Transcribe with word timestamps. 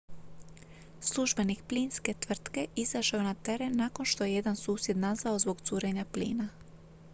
službenik 1.01 1.59
plinske 1.69 2.13
tvrtke 2.13 2.67
izašao 2.75 3.17
je 3.17 3.23
na 3.23 3.33
teren 3.33 3.77
nakon 3.77 4.05
što 4.05 4.23
je 4.25 4.33
jedan 4.35 4.55
susjed 4.55 4.97
nazvao 4.97 5.39
zbog 5.39 5.61
curenja 5.61 6.05
plina 6.13 6.49